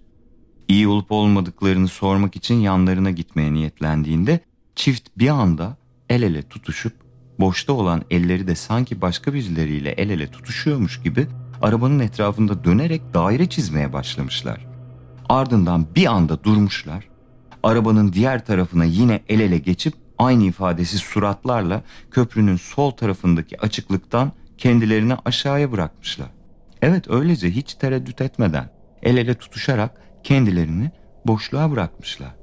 İyi 0.68 0.88
olup 0.88 1.12
olmadıklarını 1.12 1.88
sormak 1.88 2.36
için 2.36 2.54
yanlarına 2.54 3.10
gitmeye 3.10 3.52
niyetlendiğinde 3.52 4.40
çift 4.74 5.08
bir 5.18 5.28
anda 5.28 5.76
el 6.08 6.22
ele 6.22 6.42
tutuşup 6.42 6.92
boşta 7.40 7.72
olan 7.72 8.02
elleri 8.10 8.46
de 8.46 8.54
sanki 8.54 9.00
başka 9.00 9.34
birileriyle 9.34 9.90
el 9.90 10.10
ele 10.10 10.30
tutuşuyormuş 10.30 11.02
gibi 11.02 11.26
arabanın 11.62 12.00
etrafında 12.00 12.64
dönerek 12.64 13.14
daire 13.14 13.48
çizmeye 13.48 13.92
başlamışlar. 13.92 14.66
Ardından 15.28 15.86
bir 15.96 16.06
anda 16.06 16.44
durmuşlar. 16.44 17.13
Arabanın 17.64 18.12
diğer 18.12 18.46
tarafına 18.46 18.84
yine 18.84 19.20
el 19.28 19.40
ele 19.40 19.58
geçip 19.58 19.94
aynı 20.18 20.44
ifadesi 20.44 20.98
suratlarla 20.98 21.82
köprünün 22.10 22.56
sol 22.56 22.90
tarafındaki 22.90 23.60
açıklıktan 23.60 24.32
kendilerini 24.58 25.14
aşağıya 25.24 25.72
bırakmışlar. 25.72 26.28
Evet 26.82 27.10
öylece 27.10 27.50
hiç 27.50 27.74
tereddüt 27.74 28.20
etmeden 28.20 28.70
el 29.02 29.16
ele 29.16 29.34
tutuşarak 29.34 30.00
kendilerini 30.24 30.90
boşluğa 31.26 31.70
bırakmışlar. 31.70 32.34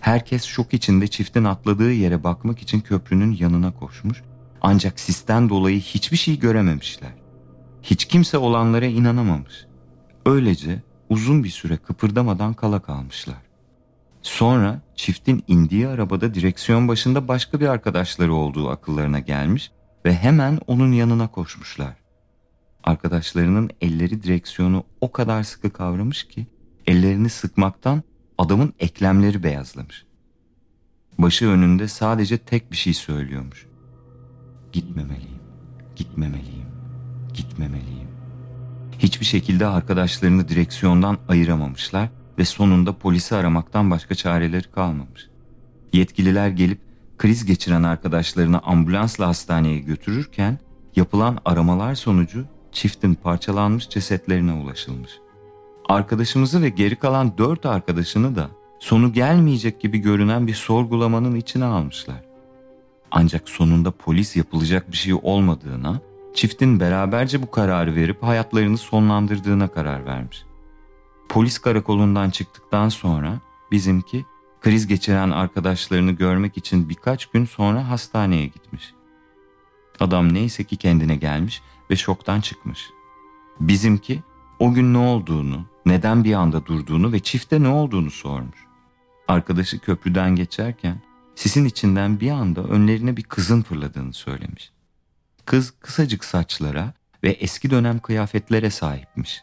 Herkes 0.00 0.44
şok 0.44 0.74
içinde 0.74 1.08
çiftin 1.08 1.44
atladığı 1.44 1.92
yere 1.92 2.24
bakmak 2.24 2.62
için 2.62 2.80
köprünün 2.80 3.36
yanına 3.40 3.74
koşmuş 3.74 4.22
ancak 4.60 5.00
sisten 5.00 5.48
dolayı 5.48 5.80
hiçbir 5.80 6.16
şey 6.16 6.38
görememişler. 6.38 7.12
Hiç 7.82 8.04
kimse 8.04 8.38
olanlara 8.38 8.86
inanamamış. 8.86 9.66
Öylece 10.26 10.82
uzun 11.08 11.44
bir 11.44 11.50
süre 11.50 11.76
kıpırdamadan 11.76 12.54
kala 12.54 12.82
kalmışlar. 12.82 13.47
Sonra 14.28 14.80
çiftin 14.96 15.44
indiği 15.48 15.88
arabada 15.88 16.34
direksiyon 16.34 16.88
başında 16.88 17.28
başka 17.28 17.60
bir 17.60 17.66
arkadaşları 17.66 18.34
olduğu 18.34 18.68
akıllarına 18.68 19.18
gelmiş 19.18 19.70
ve 20.04 20.14
hemen 20.14 20.58
onun 20.66 20.92
yanına 20.92 21.28
koşmuşlar. 21.28 21.94
Arkadaşlarının 22.84 23.70
elleri 23.80 24.22
direksiyonu 24.22 24.84
o 25.00 25.12
kadar 25.12 25.42
sıkı 25.42 25.70
kavramış 25.70 26.28
ki 26.28 26.46
ellerini 26.86 27.28
sıkmaktan 27.28 28.02
adamın 28.38 28.74
eklemleri 28.78 29.42
beyazlamış. 29.42 30.04
Başı 31.18 31.48
önünde 31.48 31.88
sadece 31.88 32.38
tek 32.38 32.72
bir 32.72 32.76
şey 32.76 32.94
söylüyormuş. 32.94 33.66
Gitmemeliyim, 34.72 35.40
gitmemeliyim, 35.96 36.68
gitmemeliyim. 37.34 38.08
Hiçbir 38.98 39.26
şekilde 39.26 39.66
arkadaşlarını 39.66 40.48
direksiyondan 40.48 41.18
ayıramamışlar 41.28 42.08
ve 42.38 42.44
sonunda 42.44 42.98
polisi 42.98 43.34
aramaktan 43.34 43.90
başka 43.90 44.14
çareleri 44.14 44.70
kalmamış. 44.70 45.28
Yetkililer 45.92 46.48
gelip 46.48 46.78
kriz 47.18 47.44
geçiren 47.44 47.82
arkadaşlarını 47.82 48.58
ambulansla 48.58 49.26
hastaneye 49.26 49.78
götürürken 49.78 50.58
yapılan 50.96 51.38
aramalar 51.44 51.94
sonucu 51.94 52.44
çiftin 52.72 53.14
parçalanmış 53.14 53.88
cesetlerine 53.88 54.52
ulaşılmış. 54.52 55.10
Arkadaşımızı 55.88 56.62
ve 56.62 56.68
geri 56.68 56.96
kalan 56.96 57.38
dört 57.38 57.66
arkadaşını 57.66 58.36
da 58.36 58.48
sonu 58.78 59.12
gelmeyecek 59.12 59.80
gibi 59.80 59.98
görünen 59.98 60.46
bir 60.46 60.54
sorgulamanın 60.54 61.34
içine 61.34 61.64
almışlar. 61.64 62.22
Ancak 63.10 63.48
sonunda 63.48 63.90
polis 63.90 64.36
yapılacak 64.36 64.92
bir 64.92 64.96
şey 64.96 65.14
olmadığına, 65.22 66.00
çiftin 66.34 66.80
beraberce 66.80 67.42
bu 67.42 67.50
kararı 67.50 67.94
verip 67.94 68.22
hayatlarını 68.22 68.78
sonlandırdığına 68.78 69.68
karar 69.68 70.06
vermiş. 70.06 70.47
Polis 71.28 71.58
karakolundan 71.58 72.30
çıktıktan 72.30 72.88
sonra 72.88 73.40
bizimki 73.72 74.24
kriz 74.60 74.86
geçiren 74.86 75.30
arkadaşlarını 75.30 76.12
görmek 76.12 76.56
için 76.56 76.88
birkaç 76.88 77.26
gün 77.26 77.44
sonra 77.44 77.88
hastaneye 77.88 78.46
gitmiş. 78.46 78.94
Adam 80.00 80.34
neyse 80.34 80.64
ki 80.64 80.76
kendine 80.76 81.16
gelmiş 81.16 81.62
ve 81.90 81.96
şoktan 81.96 82.40
çıkmış. 82.40 82.90
Bizimki 83.60 84.22
o 84.58 84.72
gün 84.74 84.94
ne 84.94 84.98
olduğunu, 84.98 85.66
neden 85.86 86.24
bir 86.24 86.34
anda 86.34 86.66
durduğunu 86.66 87.12
ve 87.12 87.20
çifte 87.20 87.62
ne 87.62 87.68
olduğunu 87.68 88.10
sormuş. 88.10 88.58
Arkadaşı 89.28 89.78
köprüden 89.78 90.36
geçerken 90.36 91.02
sisin 91.34 91.64
içinden 91.64 92.20
bir 92.20 92.30
anda 92.30 92.62
önlerine 92.62 93.16
bir 93.16 93.22
kızın 93.22 93.62
fırladığını 93.62 94.12
söylemiş. 94.12 94.70
Kız 95.44 95.70
kısacık 95.70 96.24
saçlara 96.24 96.92
ve 97.22 97.30
eski 97.30 97.70
dönem 97.70 97.98
kıyafetlere 97.98 98.70
sahipmiş. 98.70 99.42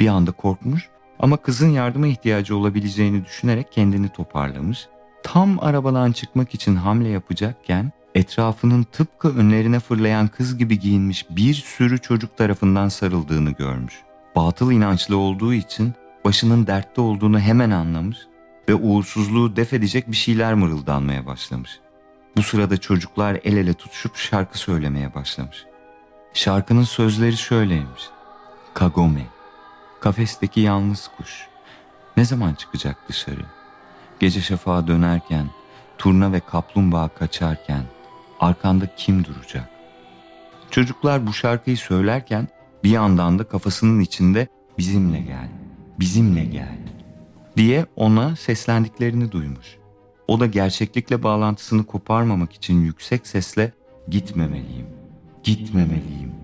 Bir 0.00 0.08
anda 0.08 0.32
korkmuş 0.32 0.88
ama 1.18 1.36
kızın 1.36 1.68
yardıma 1.68 2.06
ihtiyacı 2.06 2.56
olabileceğini 2.56 3.24
düşünerek 3.24 3.72
kendini 3.72 4.08
toparlamış. 4.08 4.88
Tam 5.22 5.58
arabadan 5.64 6.12
çıkmak 6.12 6.54
için 6.54 6.76
hamle 6.76 7.08
yapacakken 7.08 7.92
etrafının 8.14 8.82
tıpkı 8.82 9.38
önlerine 9.38 9.80
fırlayan 9.80 10.28
kız 10.28 10.58
gibi 10.58 10.78
giyinmiş 10.78 11.26
bir 11.30 11.54
sürü 11.54 11.98
çocuk 11.98 12.36
tarafından 12.36 12.88
sarıldığını 12.88 13.50
görmüş. 13.50 13.94
Batıl 14.36 14.72
inançlı 14.72 15.16
olduğu 15.16 15.54
için 15.54 15.92
başının 16.24 16.66
dertte 16.66 17.00
olduğunu 17.00 17.40
hemen 17.40 17.70
anlamış 17.70 18.18
ve 18.68 18.74
uğursuzluğu 18.74 19.56
def 19.56 19.72
edecek 19.72 20.10
bir 20.10 20.16
şeyler 20.16 20.54
mırıldanmaya 20.54 21.26
başlamış. 21.26 21.80
Bu 22.36 22.42
sırada 22.42 22.76
çocuklar 22.76 23.40
el 23.44 23.56
ele 23.56 23.74
tutuşup 23.74 24.16
şarkı 24.16 24.58
söylemeye 24.58 25.14
başlamış. 25.14 25.66
Şarkının 26.34 26.84
sözleri 26.84 27.36
şöyleymiş. 27.36 28.02
Kagome, 28.74 29.26
kafesteki 30.04 30.60
yalnız 30.60 31.10
kuş. 31.16 31.48
Ne 32.16 32.24
zaman 32.24 32.54
çıkacak 32.54 32.96
dışarı? 33.08 33.44
Gece 34.20 34.40
şafağa 34.40 34.86
dönerken, 34.86 35.46
turna 35.98 36.32
ve 36.32 36.40
kaplumbağa 36.40 37.08
kaçarken, 37.08 37.82
arkanda 38.40 38.86
kim 38.96 39.24
duracak? 39.24 39.70
Çocuklar 40.70 41.26
bu 41.26 41.32
şarkıyı 41.32 41.76
söylerken 41.76 42.48
bir 42.84 42.90
yandan 42.90 43.38
da 43.38 43.44
kafasının 43.44 44.00
içinde 44.00 44.48
bizimle 44.78 45.18
gel, 45.20 45.48
bizimle 46.00 46.44
gel 46.44 46.78
diye 47.56 47.86
ona 47.96 48.36
seslendiklerini 48.36 49.32
duymuş. 49.32 49.76
O 50.28 50.40
da 50.40 50.46
gerçeklikle 50.46 51.22
bağlantısını 51.22 51.86
koparmamak 51.86 52.52
için 52.52 52.80
yüksek 52.80 53.26
sesle 53.26 53.72
gitmemeliyim, 54.08 54.86
gitmemeliyim 55.42 56.34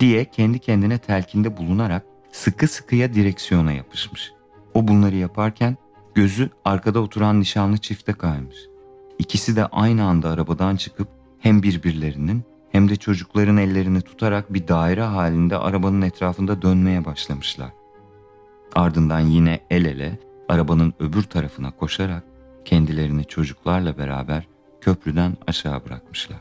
diye 0.00 0.24
kendi 0.24 0.58
kendine 0.58 0.98
telkinde 0.98 1.56
bulunarak 1.56 2.13
sıkı 2.34 2.68
sıkıya 2.68 3.14
direksiyona 3.14 3.72
yapışmış. 3.72 4.32
O 4.74 4.88
bunları 4.88 5.16
yaparken 5.16 5.76
gözü 6.14 6.50
arkada 6.64 7.00
oturan 7.00 7.40
nişanlı 7.40 7.78
çifte 7.78 8.12
kaymış. 8.12 8.56
İkisi 9.18 9.56
de 9.56 9.66
aynı 9.66 10.04
anda 10.04 10.30
arabadan 10.30 10.76
çıkıp 10.76 11.08
hem 11.38 11.62
birbirlerinin 11.62 12.44
hem 12.72 12.88
de 12.88 12.96
çocukların 12.96 13.56
ellerini 13.56 14.00
tutarak 14.00 14.54
bir 14.54 14.68
daire 14.68 15.02
halinde 15.02 15.58
arabanın 15.58 16.02
etrafında 16.02 16.62
dönmeye 16.62 17.04
başlamışlar. 17.04 17.70
Ardından 18.74 19.20
yine 19.20 19.60
el 19.70 19.84
ele 19.84 20.18
arabanın 20.48 20.94
öbür 21.00 21.22
tarafına 21.22 21.70
koşarak 21.70 22.24
kendilerini 22.64 23.24
çocuklarla 23.24 23.98
beraber 23.98 24.46
köprüden 24.80 25.36
aşağı 25.46 25.84
bırakmışlar. 25.84 26.38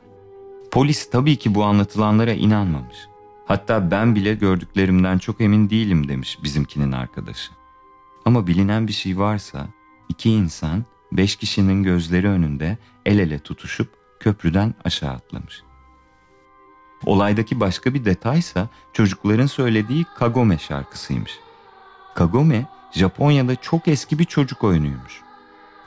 Polis 0.72 1.10
tabii 1.10 1.36
ki 1.36 1.56
bu 1.56 1.64
anlatılanlara 1.64 2.34
inanmamış. 2.34 2.98
Hatta 3.46 3.92
ben 3.92 4.16
bile 4.16 4.34
gördüklerimden 4.34 5.18
çok 5.18 5.42
emin 5.42 5.70
değilim 5.70 6.08
demiş 6.08 6.40
bizimkinin 6.44 6.92
arkadaşı. 6.92 7.52
Ama 8.26 8.48
bilinen 8.48 8.88
bir 8.88 8.94
şey 8.94 9.18
varsa 9.18 9.68
iki 10.10 10.30
insan 10.30 10.86
beş 11.12 11.36
kişinin 11.36 11.84
gözleri 11.84 12.28
önünde 12.28 12.78
el 13.06 13.20
ele 13.20 13.40
tutuşup 13.40 13.90
köprüden 14.20 14.74
aşağı 14.86 15.12
atlamış. 15.12 15.64
Olaydaki 17.06 17.60
başka 17.60 17.94
bir 17.94 18.06
detaysa 18.06 18.68
çocukların 18.94 19.46
söylediği 19.46 20.06
Kagome 20.18 20.58
şarkısıymış. 20.58 21.40
Kagome 22.16 22.66
Japonya'da 22.92 23.56
çok 23.56 23.88
eski 23.88 24.20
bir 24.20 24.26
çocuk 24.26 24.64
oyunuymuş. 24.64 25.22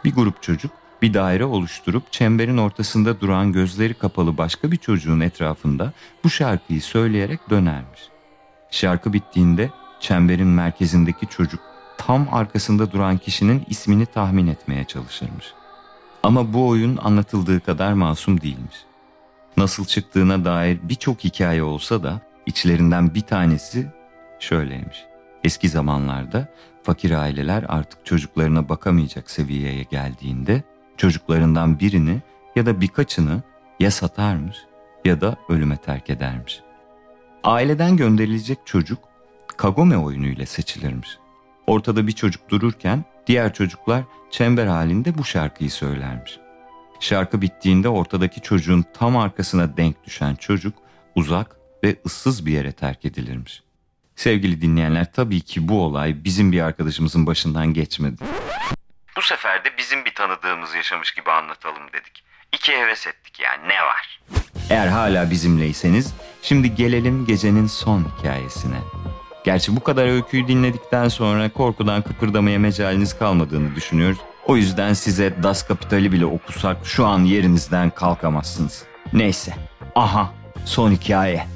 Bir 0.05 0.15
grup 0.15 0.43
çocuk 0.43 0.71
bir 1.03 1.15
daire 1.15 1.45
oluşturup 1.45 2.13
çemberin 2.13 2.57
ortasında 2.57 3.21
duran 3.21 3.53
gözleri 3.53 3.95
kapalı 3.95 4.39
başka 4.39 4.73
bir 4.73 4.77
çocuğun 4.77 5.21
etrafında 5.21 5.93
bu 6.25 6.31
şarkıyı 6.31 6.83
söyleyerek 6.83 7.51
dönermiş. 7.51 8.01
Şarkı 8.71 9.13
bittiğinde 9.13 9.71
çemberin 10.01 10.49
merkezindeki 10.49 11.27
çocuk 11.27 11.61
tam 11.99 12.29
arkasında 12.33 12.93
duran 12.93 13.19
kişinin 13.19 13.65
ismini 13.69 14.07
tahmin 14.07 14.47
etmeye 14.47 14.85
çalışırmış. 14.85 15.53
Ama 16.23 16.53
bu 16.53 16.69
oyun 16.69 16.97
anlatıldığı 16.97 17.61
kadar 17.61 17.93
masum 17.93 18.41
değilmiş. 18.41 18.77
Nasıl 19.57 19.85
çıktığına 19.85 20.45
dair 20.45 20.79
birçok 20.83 21.25
hikaye 21.25 21.63
olsa 21.63 22.03
da 22.03 22.21
içlerinden 22.47 23.15
bir 23.15 23.21
tanesi 23.21 23.87
şöyleymiş. 24.41 25.05
Eski 25.45 25.69
zamanlarda 25.69 26.49
fakir 26.83 27.11
aileler 27.11 27.65
artık 27.69 28.07
çocuklarına 28.07 28.69
bakamayacak 28.69 29.31
seviyeye 29.31 29.83
geldiğinde 29.83 30.63
çocuklarından 30.97 31.81
birini 31.81 32.23
ya 32.57 32.67
da 32.67 32.81
birkaçını 32.81 33.43
ya 33.81 33.91
satarmış 33.91 34.57
ya 35.05 35.21
da 35.21 35.37
ölüme 35.49 35.77
terk 35.77 36.11
edermiş. 36.11 36.61
Aileden 37.45 37.97
gönderilecek 37.97 38.59
çocuk 38.65 38.99
Kagome 39.57 39.99
oyunuyla 39.99 40.47
seçilirmiş. 40.47 41.19
Ortada 41.67 42.07
bir 42.07 42.13
çocuk 42.13 42.51
dururken 42.51 43.05
diğer 43.27 43.55
çocuklar 43.55 44.03
çember 44.31 44.67
halinde 44.67 45.19
bu 45.19 45.25
şarkıyı 45.25 45.71
söylermiş. 45.71 46.39
Şarkı 47.01 47.43
bittiğinde 47.43 47.89
ortadaki 47.89 48.41
çocuğun 48.41 48.85
tam 48.95 49.17
arkasına 49.17 49.77
denk 49.77 50.05
düşen 50.05 50.35
çocuk 50.35 50.75
uzak 51.15 51.57
ve 51.85 51.97
ıssız 52.07 52.47
bir 52.47 52.53
yere 52.53 52.73
terk 52.73 53.05
edilirmiş. 53.05 53.63
Sevgili 54.17 54.63
dinleyenler 54.63 55.13
tabii 55.13 55.41
ki 55.41 55.69
bu 55.69 55.81
olay 55.81 56.25
bizim 56.25 56.53
bir 56.53 56.61
arkadaşımızın 56.61 57.27
başından 57.27 57.75
geçmedi. 57.75 58.23
Bu 59.17 59.23
sefer 59.23 59.65
de 59.65 59.69
bizim 59.79 60.05
bir 60.05 60.15
tanıdığımız 60.15 60.75
yaşamış 60.75 61.13
gibi 61.15 61.31
anlatalım 61.31 61.83
dedik. 61.93 62.23
İki 62.53 62.73
heves 62.73 63.07
ettik 63.07 63.41
yani 63.41 63.69
ne 63.69 63.83
var? 63.83 64.21
Eğer 64.71 64.87
hala 64.87 65.31
bizimleyseniz 65.31 66.15
şimdi 66.43 66.75
gelelim 66.75 67.27
gecenin 67.27 67.67
son 67.67 68.05
hikayesine. 68.19 68.77
Gerçi 69.45 69.77
bu 69.77 69.83
kadar 69.83 70.07
öyküyü 70.07 70.49
dinledikten 70.49 71.09
sonra 71.09 71.49
korkudan 71.53 72.03
kıpırdamaya 72.03 72.59
mecaliniz 72.59 73.19
kalmadığını 73.19 73.75
düşünüyoruz. 73.75 74.19
O 74.47 74.57
yüzden 74.57 74.93
size 74.93 75.43
Das 75.43 75.67
Kapital'i 75.69 76.13
bile 76.13 76.27
okusak 76.27 76.77
şu 76.85 77.07
an 77.07 77.19
yerinizden 77.25 77.91
kalkamazsınız. 77.91 78.85
Neyse. 79.13 79.55
Aha 79.95 80.33
son 80.65 80.91
hikaye. 80.91 81.47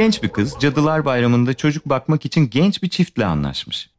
Genç 0.00 0.22
bir 0.22 0.28
kız 0.28 0.56
Cadılar 0.60 1.04
Bayramı'nda 1.04 1.54
çocuk 1.54 1.86
bakmak 1.86 2.26
için 2.26 2.50
genç 2.50 2.82
bir 2.82 2.88
çiftle 2.88 3.24
anlaşmış. 3.24 3.90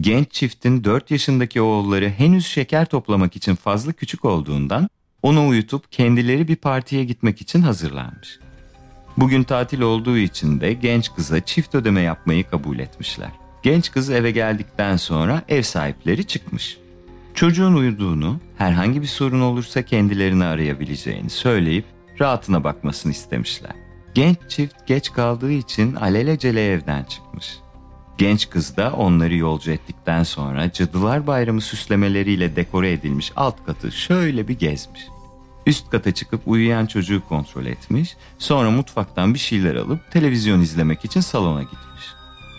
Genç 0.00 0.32
çiftin 0.32 0.84
4 0.84 1.10
yaşındaki 1.10 1.60
oğulları 1.60 2.08
henüz 2.10 2.46
şeker 2.46 2.86
toplamak 2.86 3.36
için 3.36 3.54
fazla 3.54 3.92
küçük 3.92 4.24
olduğundan 4.24 4.88
onu 5.22 5.48
uyutup 5.48 5.92
kendileri 5.92 6.48
bir 6.48 6.56
partiye 6.56 7.04
gitmek 7.04 7.40
için 7.40 7.60
hazırlanmış. 7.60 8.38
Bugün 9.16 9.42
tatil 9.42 9.80
olduğu 9.80 10.16
için 10.16 10.60
de 10.60 10.72
genç 10.72 11.14
kıza 11.14 11.40
çift 11.40 11.74
ödeme 11.74 12.00
yapmayı 12.00 12.44
kabul 12.50 12.78
etmişler. 12.78 13.30
Genç 13.62 13.90
kız 13.90 14.10
eve 14.10 14.30
geldikten 14.30 14.96
sonra 14.96 15.42
ev 15.48 15.62
sahipleri 15.62 16.26
çıkmış. 16.26 16.78
Çocuğun 17.34 17.74
uyuduğunu, 17.74 18.40
herhangi 18.58 19.02
bir 19.02 19.06
sorun 19.06 19.40
olursa 19.40 19.82
kendilerini 19.82 20.44
arayabileceğini 20.44 21.30
söyleyip 21.30 21.84
rahatına 22.20 22.64
bakmasını 22.64 23.12
istemişler. 23.12 23.85
Genç 24.16 24.38
çift 24.48 24.86
geç 24.86 25.12
kaldığı 25.12 25.52
için 25.52 25.94
alelacele 25.94 26.72
evden 26.72 27.04
çıkmış. 27.04 27.58
Genç 28.18 28.50
kız 28.50 28.76
da 28.76 28.92
onları 28.92 29.36
yolcu 29.36 29.70
ettikten 29.70 30.22
sonra 30.22 30.72
Cadılar 30.72 31.26
Bayramı 31.26 31.60
süslemeleriyle 31.60 32.56
dekore 32.56 32.92
edilmiş 32.92 33.32
alt 33.36 33.66
katı 33.66 33.92
şöyle 33.92 34.48
bir 34.48 34.58
gezmiş. 34.58 35.00
Üst 35.66 35.90
kata 35.90 36.14
çıkıp 36.14 36.40
uyuyan 36.46 36.86
çocuğu 36.86 37.22
kontrol 37.28 37.66
etmiş, 37.66 38.16
sonra 38.38 38.70
mutfaktan 38.70 39.34
bir 39.34 39.38
şeyler 39.38 39.74
alıp 39.74 40.10
televizyon 40.10 40.60
izlemek 40.60 41.04
için 41.04 41.20
salona 41.20 41.62
gitmiş. 41.62 42.04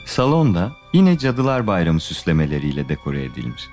Salonda 0.06 0.72
yine 0.94 1.18
Cadılar 1.18 1.68
Bayramı 1.68 2.00
süslemeleriyle 2.00 2.90
dekore 2.90 3.24
edilmiş. 3.24 3.68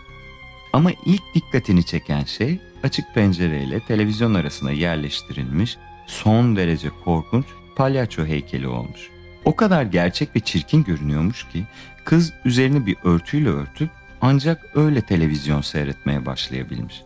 Ama 0.72 0.90
ilk 1.06 1.22
dikkatini 1.34 1.84
çeken 1.86 2.24
şey 2.24 2.60
açık 2.82 3.14
pencereyle 3.14 3.80
televizyon 3.80 4.34
arasına 4.34 4.70
yerleştirilmiş 4.70 5.76
son 6.06 6.56
derece 6.56 6.90
korkunç 7.04 7.46
palyaço 7.76 8.26
heykeli 8.26 8.68
olmuş. 8.68 9.10
O 9.44 9.56
kadar 9.56 9.82
gerçek 9.82 10.36
ve 10.36 10.40
çirkin 10.40 10.84
görünüyormuş 10.84 11.48
ki 11.48 11.64
kız 12.04 12.32
üzerini 12.44 12.86
bir 12.86 12.96
örtüyle 13.04 13.48
örtüp 13.48 13.90
ancak 14.20 14.76
öyle 14.76 15.00
televizyon 15.00 15.60
seyretmeye 15.60 16.26
başlayabilmiş. 16.26 17.02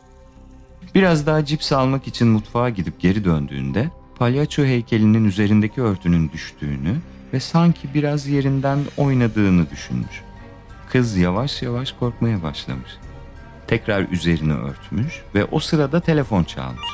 Biraz 0.95 1.27
daha 1.27 1.45
cips 1.45 1.73
almak 1.73 2.07
için 2.07 2.29
mutfağa 2.29 2.71
gidip 2.71 3.01
geri 3.01 3.25
döndüğünde 3.25 3.91
palyaço 4.19 4.65
heykelinin 4.65 5.25
üzerindeki 5.25 5.83
örtünün 5.83 6.31
düştüğünü 6.33 6.97
ve 7.33 7.41
sanki 7.41 7.95
biraz 7.95 8.27
yerinden 8.27 8.79
oynadığını 8.97 9.71
düşünmüş. 9.71 10.23
Kız 10.89 11.17
yavaş 11.17 11.63
yavaş 11.63 11.93
korkmaya 11.93 12.43
başlamış. 12.43 12.91
Tekrar 13.67 14.09
üzerini 14.11 14.53
örtmüş 14.53 15.23
ve 15.35 15.45
o 15.45 15.61
sırada 15.61 16.01
telefon 16.01 16.45
çalmış. 16.45 16.89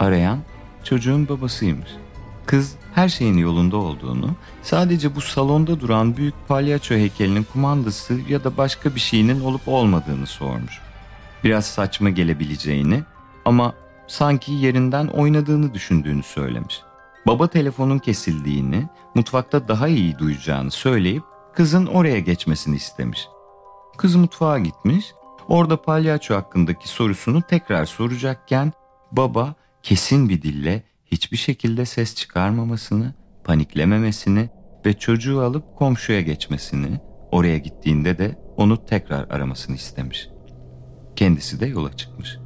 Arayan 0.00 0.38
çocuğun 0.84 1.28
babasıymış. 1.28 1.90
Kız 2.46 2.76
her 2.94 3.08
şeyin 3.08 3.36
yolunda 3.36 3.76
olduğunu, 3.76 4.30
sadece 4.62 5.14
bu 5.14 5.20
salonda 5.20 5.80
duran 5.80 6.16
büyük 6.16 6.34
palyaço 6.48 6.94
heykelinin 6.94 7.46
kumandası 7.52 8.20
ya 8.28 8.44
da 8.44 8.56
başka 8.56 8.94
bir 8.94 9.00
şeyinin 9.00 9.40
olup 9.40 9.68
olmadığını 9.68 10.26
sormuş. 10.26 10.80
Biraz 11.44 11.66
saçma 11.66 12.10
gelebileceğini 12.10 13.02
ama 13.44 13.74
sanki 14.06 14.52
yerinden 14.52 15.06
oynadığını 15.06 15.74
düşündüğünü 15.74 16.22
söylemiş. 16.22 16.82
Baba 17.26 17.46
telefonun 17.46 17.98
kesildiğini, 17.98 18.88
mutfakta 19.14 19.68
daha 19.68 19.88
iyi 19.88 20.18
duyacağını 20.18 20.70
söyleyip 20.70 21.22
kızın 21.54 21.86
oraya 21.86 22.20
geçmesini 22.20 22.76
istemiş. 22.76 23.28
Kız 23.96 24.14
mutfağa 24.14 24.58
gitmiş, 24.58 25.12
orada 25.48 25.82
palyaço 25.82 26.34
hakkındaki 26.34 26.88
sorusunu 26.88 27.42
tekrar 27.42 27.86
soracakken 27.86 28.72
baba 29.12 29.54
kesin 29.82 30.28
bir 30.28 30.42
dille 30.42 30.82
hiçbir 31.10 31.36
şekilde 31.36 31.86
ses 31.86 32.14
çıkarmamasını, 32.14 33.14
paniklememesini 33.44 34.48
ve 34.86 34.98
çocuğu 34.98 35.40
alıp 35.40 35.76
komşuya 35.76 36.20
geçmesini, 36.20 37.00
oraya 37.32 37.58
gittiğinde 37.58 38.18
de 38.18 38.38
onu 38.56 38.86
tekrar 38.86 39.30
aramasını 39.30 39.76
istemiş. 39.76 40.28
Kendisi 41.16 41.60
de 41.60 41.66
yola 41.66 41.96
çıkmış. 41.96 42.38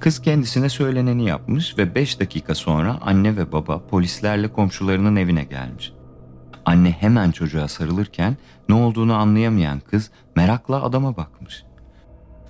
Kız 0.00 0.22
kendisine 0.22 0.68
söyleneni 0.68 1.28
yapmış 1.28 1.78
ve 1.78 1.94
5 1.94 2.20
dakika 2.20 2.54
sonra 2.54 2.98
anne 3.00 3.36
ve 3.36 3.52
baba 3.52 3.86
polislerle 3.86 4.48
komşularının 4.48 5.16
evine 5.16 5.44
gelmiş. 5.44 5.92
Anne 6.64 6.90
hemen 6.90 7.30
çocuğa 7.30 7.68
sarılırken 7.68 8.36
ne 8.68 8.74
olduğunu 8.74 9.14
anlayamayan 9.14 9.80
kız 9.80 10.10
merakla 10.36 10.82
adama 10.82 11.16
bakmış. 11.16 11.64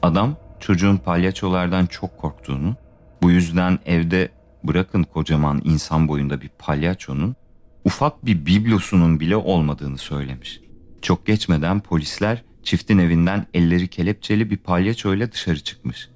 Adam 0.03 0.37
çocuğun 0.61 0.97
palyaçolardan 0.97 1.87
çok 1.87 2.19
korktuğunu, 2.19 2.77
bu 3.23 3.31
yüzden 3.31 3.79
evde 3.87 4.29
bırakın 4.69 5.03
kocaman 5.03 5.61
insan 5.65 6.09
boyunda 6.09 6.41
bir 6.41 6.51
palyaçonun 6.59 7.37
ufak 7.85 8.27
bir 8.27 8.47
biblosunun 8.47 9.21
bile 9.21 9.37
olmadığını 9.37 9.99
söylemiş. 9.99 10.61
Çok 11.03 11.27
geçmeden 11.27 11.81
polisler 11.81 12.43
çiftin 12.63 12.99
evinden 12.99 13.47
elleri 13.55 13.89
kelepçeli 13.89 14.51
bir 14.51 14.57
palyaçoyla 14.57 15.33
dışarı 15.33 15.61
çıkmış. 15.61 16.09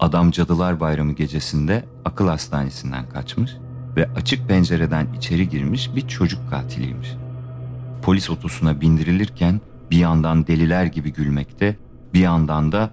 Adam 0.00 0.30
Cadılar 0.30 0.80
Bayramı 0.80 1.12
gecesinde 1.12 1.84
akıl 2.04 2.28
hastanesinden 2.28 3.08
kaçmış 3.08 3.50
ve 3.96 4.08
açık 4.16 4.48
pencereden 4.48 5.06
içeri 5.16 5.48
girmiş 5.48 5.90
bir 5.96 6.08
çocuk 6.08 6.50
katiliymiş. 6.50 7.08
Polis 8.02 8.30
otosuna 8.30 8.80
bindirilirken 8.80 9.60
bir 9.90 9.98
yandan 9.98 10.46
deliler 10.46 10.84
gibi 10.84 11.12
gülmekte, 11.12 11.76
bir 12.14 12.20
yandan 12.20 12.72
da 12.72 12.90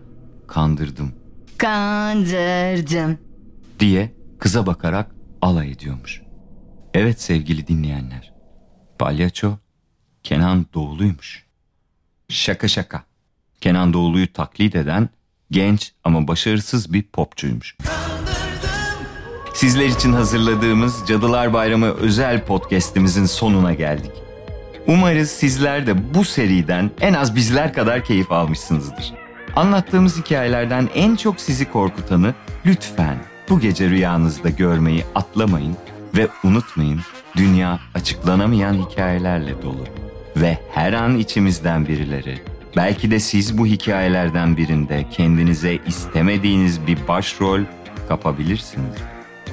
kandırdım 0.47 1.11
Kandırdım. 1.57 3.17
diye 3.79 4.22
kıza 4.43 4.65
bakarak 4.65 5.11
alay 5.41 5.71
ediyormuş. 5.71 6.21
Evet 6.93 7.21
sevgili 7.21 7.67
dinleyenler, 7.67 8.33
palyaço 8.99 9.57
Kenan 10.23 10.65
Doğulu'ymuş. 10.73 11.45
Şaka 12.29 12.67
şaka. 12.67 13.03
Kenan 13.61 13.93
Doğulu'yu 13.93 14.33
taklit 14.33 14.75
eden 14.75 15.09
genç 15.51 15.93
ama 16.03 16.27
başarısız 16.27 16.93
bir 16.93 17.03
popçuymuş. 17.03 17.77
Sizler 19.53 19.85
için 19.85 20.13
hazırladığımız 20.13 21.03
Cadılar 21.07 21.53
Bayramı 21.53 21.87
özel 21.87 22.45
podcast'imizin 22.45 23.25
sonuna 23.25 23.73
geldik. 23.73 24.11
Umarız 24.87 25.29
sizler 25.29 25.87
de 25.87 26.13
bu 26.13 26.25
seriden 26.25 26.91
en 27.01 27.13
az 27.13 27.35
bizler 27.35 27.73
kadar 27.73 28.05
keyif 28.05 28.31
almışsınızdır. 28.31 29.13
Anlattığımız 29.55 30.17
hikayelerden 30.17 30.89
en 30.95 31.15
çok 31.15 31.41
sizi 31.41 31.71
korkutanı 31.71 32.33
lütfen 32.65 33.32
bu 33.49 33.59
gece 33.59 33.89
rüyanızda 33.89 34.49
görmeyi 34.49 35.05
atlamayın 35.15 35.75
ve 36.15 36.27
unutmayın 36.43 37.01
dünya 37.37 37.79
açıklanamayan 37.95 38.73
hikayelerle 38.73 39.61
dolu. 39.61 39.85
Ve 40.35 40.57
her 40.71 40.93
an 40.93 41.17
içimizden 41.17 41.87
birileri, 41.87 42.41
belki 42.75 43.11
de 43.11 43.19
siz 43.19 43.57
bu 43.57 43.65
hikayelerden 43.65 44.57
birinde 44.57 45.05
kendinize 45.11 45.79
istemediğiniz 45.87 46.87
bir 46.87 47.07
başrol 47.07 47.61
kapabilirsiniz. 48.07 48.95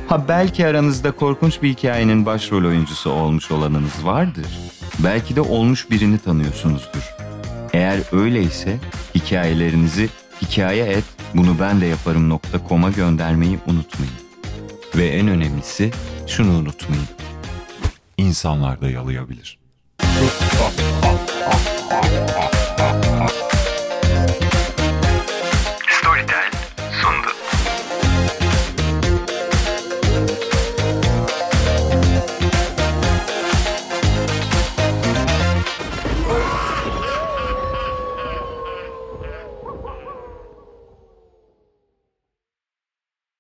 Ha 0.09 0.29
belki 0.29 0.67
aranızda 0.67 1.11
korkunç 1.11 1.63
bir 1.63 1.69
hikayenin 1.69 2.27
başrol 2.27 2.65
oyuncusu 2.65 3.11
olmuş 3.11 3.51
olanınız 3.51 4.07
vardır. 4.07 4.47
Belki 4.99 5.37
de 5.37 5.41
olmuş 5.41 5.91
birini 5.91 6.19
tanıyorsunuzdur. 6.19 7.15
Eğer 7.73 8.01
öyleyse 8.13 8.79
hikayelerinizi 9.15 10.09
hikaye 10.43 10.85
et 10.85 11.05
bunu 11.35 11.61
ben 11.61 11.81
de 11.81 11.87
yaparım.com'a 11.87 12.91
göndermeyi 12.91 13.59
unutmayın. 13.67 14.15
Ve 14.97 15.09
en 15.09 15.29
önemlisi 15.29 15.91
şunu 16.27 16.51
unutmayın. 16.59 17.05
İnsanlar 18.17 18.81
da 18.81 18.91
yalayabilir. 18.91 19.59